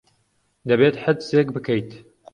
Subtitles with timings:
[0.69, 1.91] دەبێت حجزێک بکەیت.